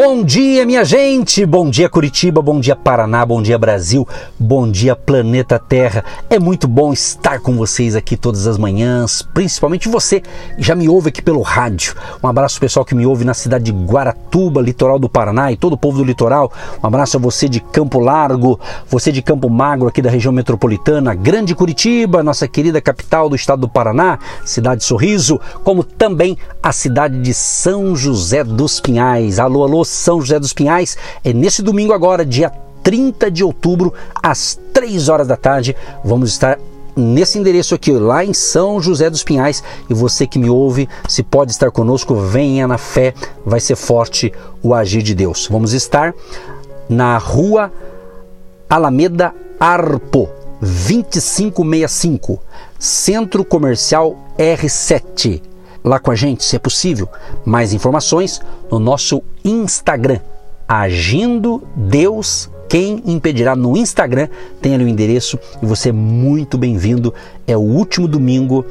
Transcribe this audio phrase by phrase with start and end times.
[0.00, 1.44] Bom dia, minha gente!
[1.44, 4.06] Bom dia, Curitiba, bom dia, Paraná, bom dia, Brasil,
[4.38, 6.04] bom dia, planeta Terra.
[6.30, 10.88] É muito bom estar com vocês aqui todas as manhãs, principalmente você que já me
[10.88, 11.96] ouve aqui pelo rádio.
[12.22, 15.72] Um abraço pessoal que me ouve na cidade de Guaratuba, litoral do Paraná e todo
[15.72, 16.52] o povo do litoral.
[16.80, 21.12] Um abraço a você de Campo Largo, você de Campo Magro aqui da região metropolitana,
[21.12, 27.20] Grande Curitiba, nossa querida capital do estado do Paraná, cidade Sorriso, como também a cidade
[27.20, 29.40] de São José dos Pinhais.
[29.40, 29.87] Alô, alô!
[29.88, 30.96] São José dos Pinhais.
[31.24, 32.52] É nesse domingo agora, dia
[32.82, 35.76] 30 de outubro, às 3 horas da tarde.
[36.04, 36.58] Vamos estar
[36.96, 39.62] nesse endereço aqui, lá em São José dos Pinhais.
[39.88, 44.32] E você que me ouve, se pode estar conosco, venha na fé, vai ser forte
[44.62, 45.46] o agir de Deus.
[45.50, 46.14] Vamos estar
[46.88, 47.72] na rua
[48.68, 50.28] Alameda Arpo,
[50.60, 52.40] 2565,
[52.78, 55.42] Centro Comercial R7
[55.88, 57.08] lá com a gente, se é possível.
[57.44, 60.20] Mais informações no nosso Instagram,
[60.68, 64.28] Agindo Deus quem impedirá no Instagram,
[64.60, 67.14] tem ali o endereço e você é muito bem-vindo.
[67.46, 68.64] É o último domingo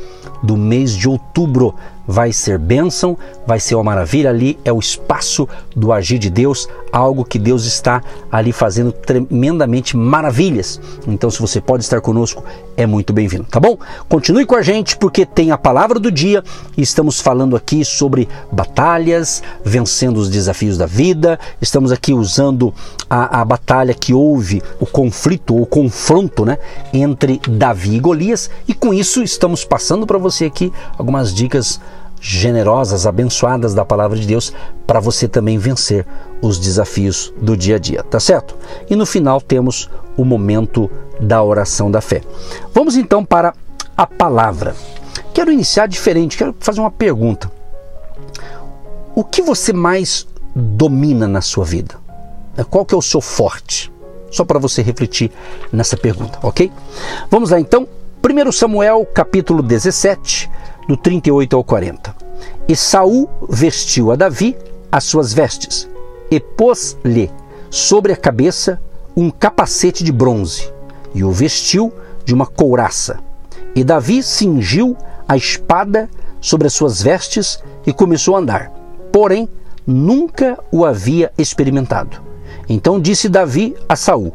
[0.44, 1.74] do mês de outubro
[2.08, 6.70] vai ser bênção, vai ser uma maravilha ali, é o espaço do agir de Deus,
[6.92, 10.80] algo que Deus está ali fazendo tremendamente maravilhas.
[11.08, 12.44] Então, se você pode estar conosco,
[12.76, 13.78] é muito bem-vindo, tá bom?
[14.08, 16.44] Continue com a gente porque tem a palavra do dia
[16.76, 21.40] e estamos falando aqui sobre batalhas, vencendo os desafios da vida.
[21.62, 22.74] Estamos aqui usando
[23.10, 26.58] a, a batalha que houve, o conflito ou confronto, né,
[26.94, 31.80] entre Davi e Golias, e com isso estamos passando para você aqui algumas dicas
[32.20, 34.54] generosas, abençoadas da palavra de Deus
[34.86, 36.06] para você também vencer
[36.42, 38.56] os desafios do dia a dia, tá certo?
[38.90, 42.22] E no final temos o momento da oração da fé.
[42.74, 43.54] Vamos então para
[43.96, 44.76] a palavra.
[45.34, 47.52] Quero iniciar diferente, quero fazer uma pergunta.
[49.16, 51.96] O que você mais domina na sua vida?
[52.70, 53.92] Qual que é o seu forte?
[54.32, 55.32] Só para você refletir
[55.72, 56.72] nessa pergunta, ok?
[57.30, 57.88] Vamos lá então.
[58.24, 60.50] 1 Samuel capítulo 17,
[60.88, 62.16] do 38 ao 40.
[62.68, 64.56] E Saul vestiu a Davi
[64.92, 65.88] as suas vestes
[66.32, 67.32] e pôs-lhe
[67.70, 68.82] sobre a cabeça
[69.16, 70.72] um capacete de bronze
[71.14, 71.92] e o vestiu
[72.24, 73.20] de uma couraça.
[73.76, 74.96] E Davi cingiu
[75.28, 76.10] a espada
[76.40, 78.72] sobre as suas vestes e começou a andar.
[79.12, 79.50] Porém,
[79.86, 82.22] nunca o havia experimentado.
[82.70, 84.34] Então disse Davi a Saul: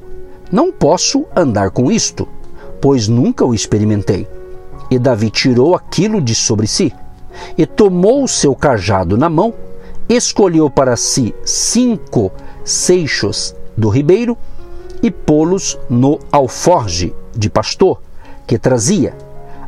[0.50, 2.28] Não posso andar com isto,
[2.80, 4.26] pois nunca o experimentei.
[4.92, 6.92] E Davi tirou aquilo de sobre si,
[7.56, 9.54] e tomou o seu cajado na mão,
[10.06, 12.30] escolheu para si cinco
[12.62, 14.36] seixos do ribeiro
[15.02, 18.02] e pô-los no alforge de pastor
[18.46, 19.16] que trazia,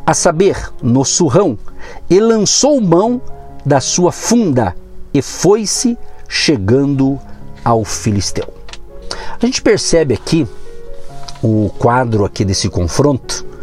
[0.04, 1.56] a saber, no surrão,
[2.10, 3.18] e lançou mão
[3.64, 4.76] da sua funda
[5.14, 5.96] e foi-se
[6.28, 7.18] chegando
[7.64, 8.52] ao filisteu.
[9.40, 10.46] A gente percebe aqui
[11.42, 13.53] o quadro aqui desse confronto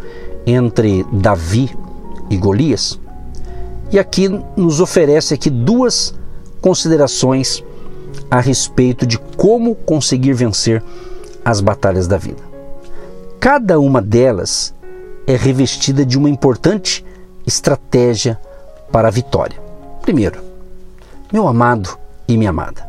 [0.46, 1.70] entre Davi
[2.30, 2.98] e Golias.
[3.90, 6.14] E aqui nos oferece aqui duas
[6.60, 7.62] considerações
[8.30, 10.82] a respeito de como conseguir vencer
[11.44, 12.42] as batalhas da vida.
[13.38, 14.72] Cada uma delas
[15.26, 17.04] é revestida de uma importante
[17.46, 18.38] estratégia
[18.90, 19.60] para a vitória.
[20.00, 20.40] Primeiro,
[21.32, 21.98] meu amado
[22.28, 22.86] e minha amada,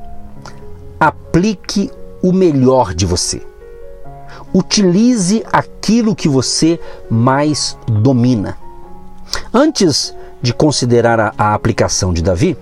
[1.00, 3.42] aplique o melhor de você.
[4.54, 8.58] Utilize aquilo que você mais domina.
[9.54, 12.58] Antes de considerar a, a aplicação de Davi,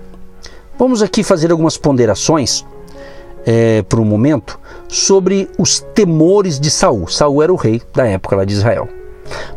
[0.78, 2.64] vamos aqui fazer algumas ponderações
[3.44, 4.58] é, por um momento
[4.88, 7.08] sobre os temores de Saul.
[7.08, 8.88] Saul era o rei da época lá de Israel.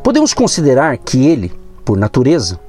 [0.03, 1.51] Podemos considerar que ele,
[1.83, 2.59] por natureza,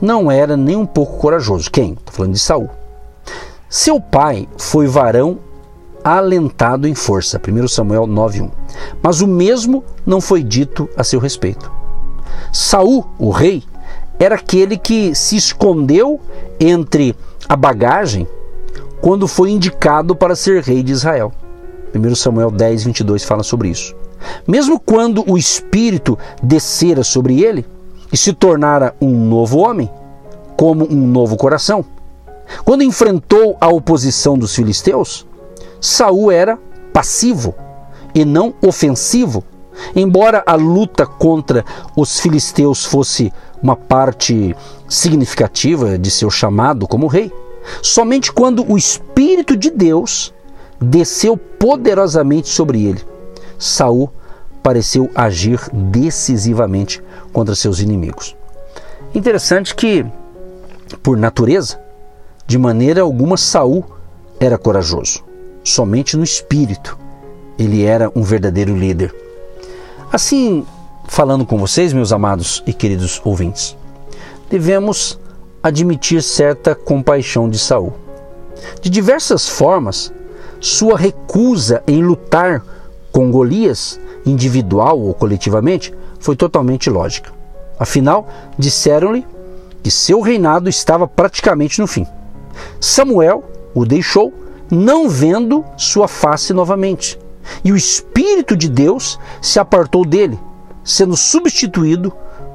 [0.00, 1.70] não era nem um pouco corajoso.
[1.70, 1.92] Quem?
[1.92, 2.70] Estou falando de Saul.
[3.68, 5.38] Seu pai foi varão
[6.06, 7.40] alentado em força.
[7.40, 8.50] 1 Samuel 9:1.
[9.02, 11.70] Mas o mesmo não foi dito a seu respeito.
[12.52, 13.64] Saul, o rei,
[14.18, 16.20] era aquele que se escondeu
[16.60, 17.14] entre
[17.48, 18.26] a bagagem
[19.00, 21.32] quando foi indicado para ser rei de Israel.
[21.92, 23.94] 1 Samuel 10, 22 fala sobre isso.
[24.46, 27.66] Mesmo quando o Espírito descera sobre ele
[28.12, 29.90] e se tornara um novo homem,
[30.56, 31.84] como um novo coração,
[32.64, 35.26] quando enfrentou a oposição dos filisteus,
[35.80, 36.58] Saul era
[36.92, 37.54] passivo
[38.14, 39.44] e não ofensivo.
[39.94, 41.64] Embora a luta contra
[41.94, 43.32] os filisteus fosse
[43.62, 44.56] uma parte
[44.88, 47.30] significativa de seu chamado como rei,
[47.82, 50.32] somente quando o Espírito de Deus
[50.80, 53.04] desceu poderosamente sobre ele,
[53.58, 54.10] Saul
[54.62, 57.02] pareceu agir decisivamente
[57.32, 58.34] contra seus inimigos.
[59.14, 60.04] Interessante que,
[61.02, 61.78] por natureza,
[62.46, 63.84] de maneira alguma Saul
[64.40, 65.25] era corajoso.
[65.66, 66.96] Somente no espírito
[67.58, 69.12] ele era um verdadeiro líder.
[70.12, 70.64] Assim,
[71.08, 73.76] falando com vocês, meus amados e queridos ouvintes,
[74.48, 75.18] devemos
[75.60, 77.92] admitir certa compaixão de Saul.
[78.80, 80.12] De diversas formas,
[80.60, 82.64] sua recusa em lutar
[83.10, 87.32] com Golias, individual ou coletivamente, foi totalmente lógica.
[87.76, 89.26] Afinal, disseram-lhe
[89.82, 92.06] que seu reinado estava praticamente no fim.
[92.80, 93.42] Samuel
[93.74, 94.32] o deixou,
[94.70, 97.18] não vendo sua face novamente.
[97.64, 100.38] E o Espírito de Deus se apartou dele,
[100.82, 102.12] sendo substituído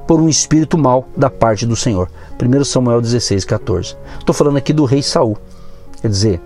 [0.07, 2.09] por um espírito mau da parte do Senhor.
[2.41, 3.95] 1 Samuel 16, 14.
[4.19, 5.37] Estou falando aqui do rei Saul.
[6.01, 6.41] Quer dizer,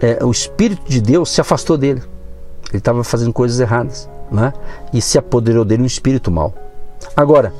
[0.00, 2.02] é, o Espírito de Deus se afastou dele.
[2.70, 4.08] Ele estava fazendo coisas erradas.
[4.32, 4.52] Né?
[4.92, 6.52] E se apoderou dele um espírito mau.
[7.16, 7.52] Agora,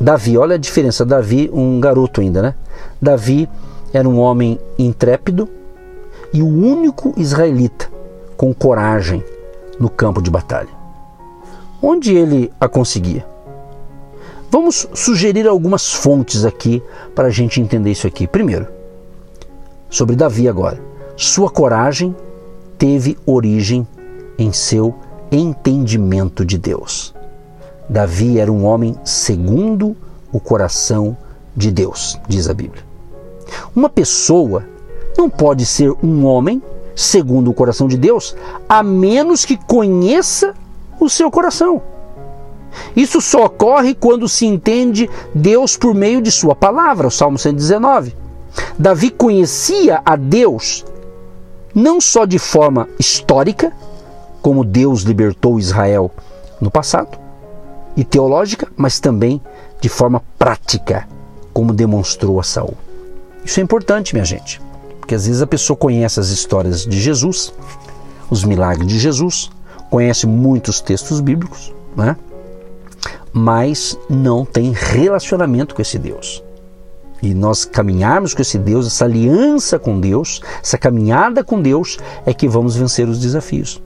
[0.00, 1.04] Davi, olha a diferença.
[1.04, 2.54] Davi, um garoto ainda, né?
[3.02, 3.48] Davi
[3.92, 5.48] era um homem intrépido
[6.36, 7.90] e o único israelita
[8.36, 9.24] com coragem
[9.80, 10.68] no campo de batalha.
[11.82, 13.26] Onde ele a conseguia?
[14.50, 16.82] Vamos sugerir algumas fontes aqui
[17.14, 18.26] para a gente entender isso aqui.
[18.26, 18.66] Primeiro,
[19.88, 20.78] sobre Davi agora.
[21.16, 22.14] Sua coragem
[22.76, 23.88] teve origem
[24.38, 24.94] em seu
[25.32, 27.14] entendimento de Deus.
[27.88, 29.96] Davi era um homem segundo
[30.30, 31.16] o coração
[31.56, 32.84] de Deus, diz a Bíblia.
[33.74, 34.75] Uma pessoa
[35.16, 36.62] não pode ser um homem
[36.94, 38.34] segundo o coração de Deus
[38.68, 40.54] a menos que conheça
[40.98, 41.82] o seu coração.
[42.94, 48.14] Isso só ocorre quando se entende Deus por meio de Sua palavra, o Salmo 119.
[48.78, 50.84] Davi conhecia a Deus
[51.74, 53.70] não só de forma histórica,
[54.40, 56.10] como Deus libertou Israel
[56.58, 57.18] no passado,
[57.94, 59.40] e teológica, mas também
[59.80, 61.06] de forma prática,
[61.52, 62.74] como demonstrou a Saul.
[63.44, 64.60] Isso é importante, minha gente,
[65.06, 67.54] porque às vezes a pessoa conhece as histórias de Jesus,
[68.28, 69.48] os milagres de Jesus,
[69.88, 72.16] conhece muitos textos bíblicos, né?
[73.32, 76.42] mas não tem relacionamento com esse Deus.
[77.22, 82.34] E nós caminharmos com esse Deus, essa aliança com Deus, essa caminhada com Deus, é
[82.34, 83.80] que vamos vencer os desafios.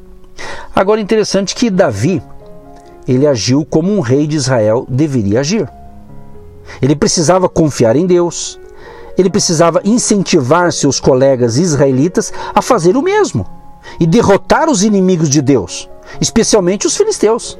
[0.74, 2.22] Agora, interessante que Davi,
[3.06, 5.68] ele agiu como um rei de Israel deveria agir.
[6.80, 8.58] Ele precisava confiar em Deus,
[9.16, 13.46] ele precisava incentivar seus colegas israelitas a fazer o mesmo
[13.98, 15.88] e derrotar os inimigos de Deus,
[16.20, 17.58] especialmente os filisteus.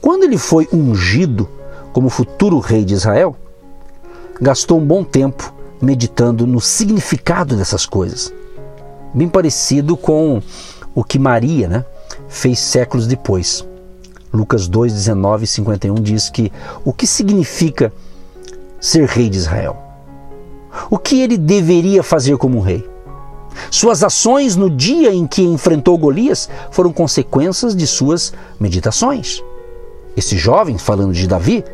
[0.00, 1.48] Quando ele foi ungido
[1.92, 3.36] como futuro rei de Israel,
[4.40, 8.32] gastou um bom tempo meditando no significado dessas coisas.
[9.12, 10.42] Bem parecido com
[10.94, 11.84] o que Maria né,
[12.28, 13.66] fez séculos depois.
[14.32, 16.52] Lucas 2, 19 e 51 diz que
[16.84, 17.92] o que significa
[18.80, 19.85] ser rei de Israel?
[20.90, 22.88] O que ele deveria fazer como rei?
[23.70, 29.42] Suas ações no dia em que enfrentou Golias foram consequências de suas meditações.
[30.16, 31.64] Esse jovem, falando de Davi,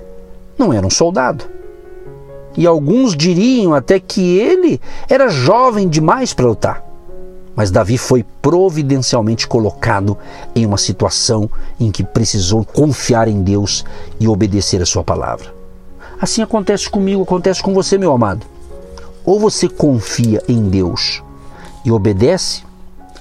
[0.59, 1.45] não era um soldado.
[2.57, 6.85] E alguns diriam até que ele era jovem demais para lutar.
[7.55, 10.17] Mas Davi foi providencialmente colocado
[10.55, 13.85] em uma situação em que precisou confiar em Deus
[14.19, 15.55] e obedecer a sua palavra.
[16.21, 18.47] Assim acontece comigo, acontece com você, meu amado.
[19.25, 21.23] Ou você confia em Deus
[21.85, 22.65] e obedece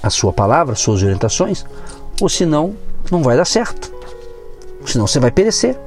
[0.02, 1.66] a sua palavra, suas orientações,
[2.20, 2.76] ou senão
[3.12, 3.92] não vai dar certo.
[4.86, 5.78] Senão você vai perecer.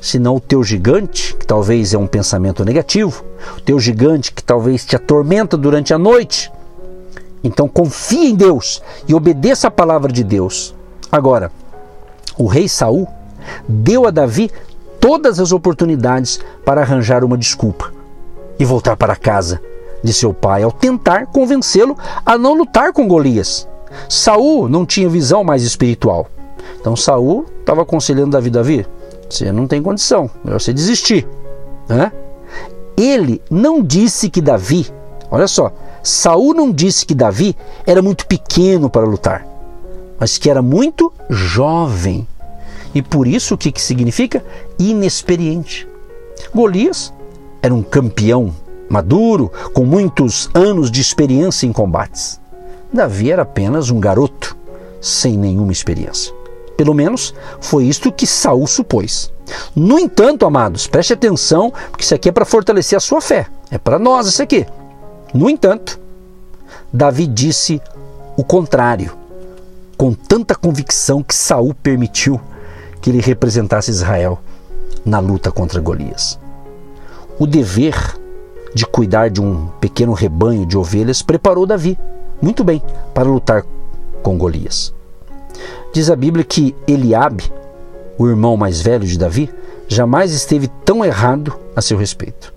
[0.00, 3.24] Senão o teu gigante, que talvez é um pensamento negativo,
[3.56, 6.52] o teu gigante que talvez te atormenta durante a noite,
[7.42, 10.72] então confie em Deus e obedeça a palavra de Deus.
[11.10, 11.50] Agora,
[12.38, 13.08] o rei Saul
[13.68, 14.52] deu a Davi
[15.00, 17.92] todas as oportunidades para arranjar uma desculpa
[18.62, 19.60] e voltar para casa
[20.04, 23.68] de seu pai ao tentar convencê-lo a não lutar com Golias.
[24.08, 26.28] Saul não tinha visão mais espiritual.
[26.80, 28.86] Então Saul estava aconselhando Davi, Davi,
[29.28, 31.26] você não tem condição, melhor você desistir.
[31.88, 32.12] Né?
[32.96, 34.86] Ele não disse que Davi,
[35.28, 39.44] olha só, Saul não disse que Davi era muito pequeno para lutar,
[40.20, 42.28] mas que era muito jovem.
[42.94, 44.44] E por isso o que, que significa?
[44.78, 45.88] Inexperiente.
[46.54, 47.12] Golias
[47.62, 48.52] era um campeão
[48.90, 52.40] maduro, com muitos anos de experiência em combates.
[52.92, 54.54] Davi era apenas um garoto,
[55.00, 56.34] sem nenhuma experiência.
[56.76, 59.32] Pelo menos foi isto que Saul supôs.
[59.74, 63.46] No entanto, amados, preste atenção, porque isso aqui é para fortalecer a sua fé.
[63.70, 64.66] É para nós isso aqui.
[65.32, 65.98] No entanto,
[66.92, 67.80] Davi disse
[68.36, 69.16] o contrário,
[69.96, 72.40] com tanta convicção que Saul permitiu
[73.00, 74.38] que ele representasse Israel
[75.04, 76.41] na luta contra Golias.
[77.42, 77.96] O dever
[78.72, 81.98] de cuidar de um pequeno rebanho de ovelhas preparou Davi
[82.40, 82.80] muito bem
[83.12, 83.64] para lutar
[84.22, 84.94] com Golias.
[85.92, 87.52] Diz a Bíblia que Eliabe,
[88.16, 89.50] o irmão mais velho de Davi,
[89.88, 92.54] jamais esteve tão errado a seu respeito,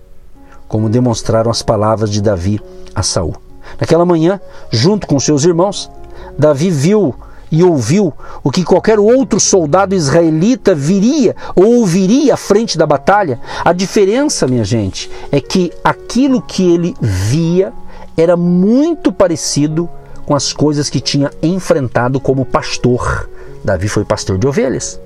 [0.67, 2.61] como demonstraram as palavras de Davi
[2.93, 3.33] a Saul.
[3.81, 4.39] Naquela manhã,
[4.69, 5.89] junto com seus irmãos,
[6.37, 7.15] Davi viu
[7.55, 13.39] e ouviu o que qualquer outro soldado israelita viria ou ouviria à frente da batalha.
[13.63, 17.71] A diferença, minha gente, é que aquilo que ele via
[18.17, 19.89] era muito parecido
[20.25, 23.29] com as coisas que tinha enfrentado como pastor.
[23.63, 24.99] Davi foi pastor de ovelhas.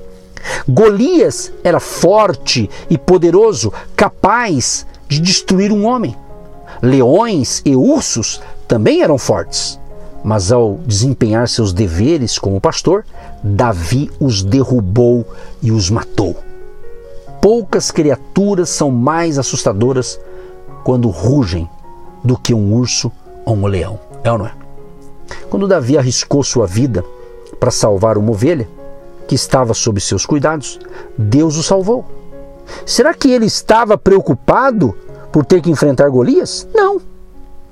[0.68, 6.16] Golias era forte e poderoso, capaz de destruir um homem.
[6.82, 9.79] Leões e ursos também eram fortes,
[10.24, 13.06] mas ao desempenhar seus deveres como pastor,
[13.44, 15.26] Davi os derrubou
[15.62, 16.36] e os matou.
[17.42, 20.20] Poucas criaturas são mais assustadoras
[20.84, 21.70] quando rugem
[22.24, 23.12] do que um urso
[23.46, 24.00] ou um leão.
[24.24, 24.54] É ou não é?
[25.50, 27.04] Quando Davi arriscou sua vida
[27.60, 28.68] para salvar uma ovelha
[29.28, 30.80] que estava sob seus cuidados,
[31.18, 32.06] Deus o salvou.
[32.86, 34.96] Será que ele estava preocupado
[35.32, 36.68] por ter que enfrentar Golias?
[36.74, 37.00] Não.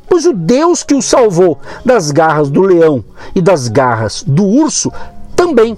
[0.09, 3.03] Pois o Deus que o salvou das garras do leão
[3.35, 4.91] e das garras do urso
[5.35, 5.77] também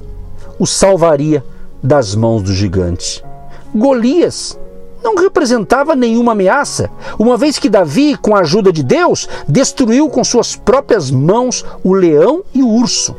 [0.58, 1.44] o salvaria
[1.82, 3.24] das mãos do gigante.
[3.74, 4.58] Golias
[5.04, 10.24] não representava nenhuma ameaça, uma vez que Davi, com a ajuda de Deus, destruiu com
[10.24, 13.16] suas próprias mãos o leão e o urso.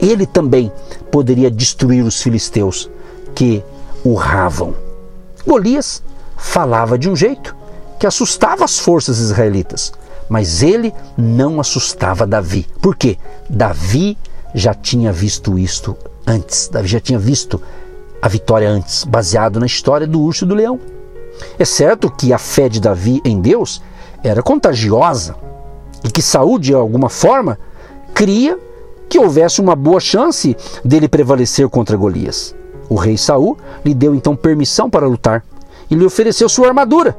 [0.00, 0.72] Ele também
[1.10, 2.90] poderia destruir os filisteus
[3.34, 3.62] que
[4.04, 4.74] urravam.
[5.46, 6.02] Golias
[6.36, 7.54] falava de um jeito
[7.98, 9.92] que assustava as forças israelitas,
[10.28, 12.66] mas ele não assustava Davi.
[12.80, 13.16] Por quê?
[13.48, 14.16] Davi
[14.54, 16.68] já tinha visto isto antes.
[16.68, 17.60] Davi já tinha visto
[18.20, 20.78] a vitória antes, baseado na história do urso e do leão.
[21.58, 23.80] É certo que a fé de Davi em Deus
[24.22, 25.36] era contagiosa
[26.04, 27.58] e que Saúl, de alguma forma,
[28.14, 28.58] cria
[29.08, 32.54] que houvesse uma boa chance dele prevalecer contra Golias.
[32.88, 35.44] O rei Saul lhe deu então permissão para lutar
[35.90, 37.16] e lhe ofereceu sua armadura.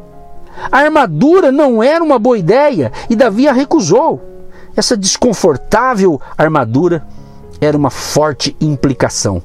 [0.71, 4.21] A armadura não era uma boa ideia e Davi a recusou.
[4.75, 7.05] Essa desconfortável armadura
[7.59, 9.41] era uma forte implicação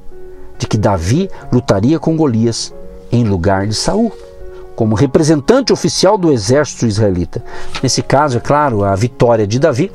[0.58, 2.72] de que Davi lutaria com Golias
[3.10, 4.12] em lugar de Saul,
[4.76, 7.42] como representante oficial do exército israelita.
[7.82, 9.90] Nesse caso, é claro, a vitória de Davi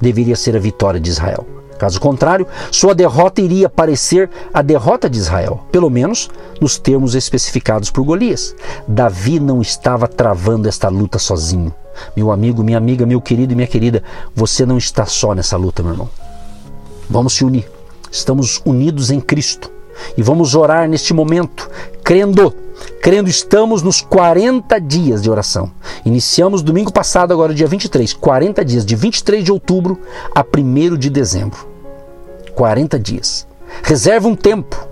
[0.00, 1.59] deveria ser a vitória de Israel.
[1.80, 6.28] Caso contrário, sua derrota iria parecer a derrota de Israel, pelo menos
[6.60, 8.54] nos termos especificados por Golias.
[8.86, 11.74] Davi não estava travando esta luta sozinho.
[12.14, 14.02] Meu amigo, minha amiga, meu querido e minha querida,
[14.34, 16.10] você não está só nessa luta, meu irmão.
[17.08, 17.66] Vamos se unir.
[18.12, 19.72] Estamos unidos em Cristo.
[20.18, 21.70] E vamos orar neste momento,
[22.04, 22.54] crendo,
[23.00, 25.70] crendo estamos nos 40 dias de oração.
[26.04, 29.98] Iniciamos domingo passado, agora dia 23, 40 dias, de 23 de outubro
[30.34, 31.68] a 1 de dezembro.
[32.54, 33.46] 40 dias.
[33.82, 34.88] Reserva um tempo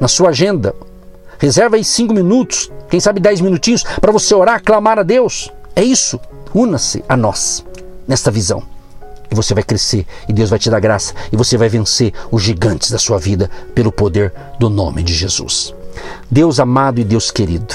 [0.00, 0.74] na sua agenda.
[1.38, 5.52] Reserva aí 5 minutos, quem sabe 10 minutinhos, para você orar, clamar a Deus.
[5.74, 6.18] É isso.
[6.54, 7.64] Una-se a nós
[8.08, 8.62] nesta visão
[9.30, 12.42] e você vai crescer e Deus vai te dar graça e você vai vencer os
[12.42, 15.74] gigantes da sua vida pelo poder do nome de Jesus.
[16.30, 17.74] Deus amado e Deus querido,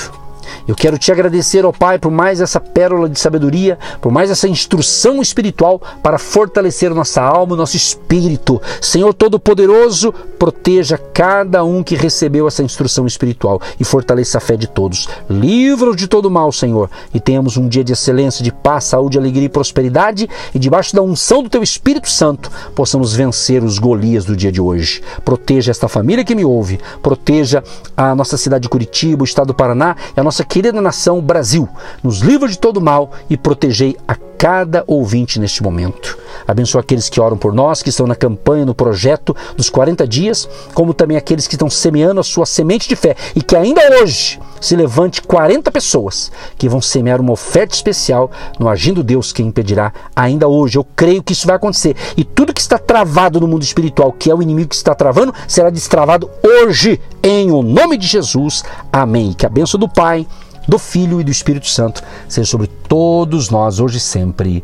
[0.67, 4.47] eu quero te agradecer, ó Pai, por mais essa pérola de sabedoria, por mais essa
[4.47, 8.61] instrução espiritual para fortalecer nossa alma, nosso espírito.
[8.79, 14.67] Senhor Todo-Poderoso, proteja cada um que recebeu essa instrução espiritual e fortaleça a fé de
[14.67, 15.07] todos.
[15.29, 19.45] Livra-os de todo mal, Senhor, e tenhamos um dia de excelência, de paz, saúde, alegria
[19.45, 24.35] e prosperidade, e debaixo da unção do Teu Espírito Santo, possamos vencer os Golias do
[24.35, 25.01] dia de hoje.
[25.23, 27.63] Proteja esta família que me ouve, proteja
[27.95, 31.67] a nossa cidade de Curitiba, o estado do Paraná e a nossa querida nação Brasil,
[32.03, 36.17] nos livra de todo mal e protegei a cada ouvinte neste momento.
[36.47, 40.47] Abençoa aqueles que oram por nós, que estão na campanha, no projeto dos 40 dias,
[40.73, 44.39] como também aqueles que estão semeando a sua semente de fé e que ainda hoje
[44.59, 49.91] se levante 40 pessoas que vão semear uma oferta especial no Agindo Deus que impedirá
[50.15, 50.77] ainda hoje.
[50.77, 51.95] Eu creio que isso vai acontecer.
[52.15, 55.33] E tudo que está travado no mundo espiritual, que é o inimigo que está travando,
[55.47, 58.63] será destravado hoje, em o nome de Jesus.
[58.91, 59.33] Amém.
[59.33, 60.27] Que a bênção do Pai
[60.67, 64.63] do Filho e do Espírito Santo seja sobre todos nós, hoje e sempre.